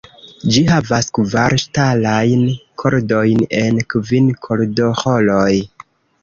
[0.53, 2.41] Ĝi havas kvar ŝtalajn
[2.85, 5.55] kordojn en kvin kordoĥoroj.